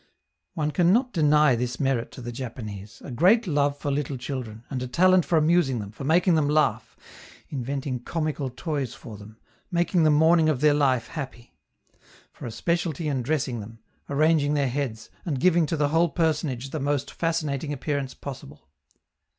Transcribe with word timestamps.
One 0.55 0.71
can 0.71 0.91
not 0.91 1.13
deny 1.13 1.55
this 1.55 1.79
merit 1.79 2.09
to 2.13 2.21
the 2.21 2.31
Japanese 2.31 3.03
a 3.05 3.11
great 3.11 3.45
love 3.45 3.77
for 3.77 3.91
little 3.91 4.17
children, 4.17 4.63
and 4.71 4.81
a 4.81 4.87
talent 4.87 5.25
for 5.25 5.37
amusing 5.37 5.77
them, 5.77 5.91
for 5.91 6.03
making 6.03 6.33
them 6.33 6.49
laugh, 6.49 6.97
inventing 7.49 7.99
comical 7.99 8.49
toys 8.49 8.95
for 8.95 9.15
them, 9.15 9.37
making 9.69 10.01
the 10.01 10.09
morning 10.09 10.49
of 10.49 10.59
their 10.59 10.73
life 10.73 11.09
happy; 11.09 11.53
for 12.33 12.47
a 12.47 12.51
specialty 12.51 13.07
in 13.09 13.21
dressing 13.21 13.59
them, 13.59 13.77
arranging 14.09 14.55
their 14.55 14.69
heads, 14.69 15.11
and 15.23 15.39
giving 15.39 15.67
to 15.67 15.77
the 15.77 15.89
whole 15.89 16.09
personage 16.09 16.71
the 16.71 16.79
most 16.79 17.11
fascinating 17.11 17.71
appearance 17.71 18.15
possible. 18.15 18.67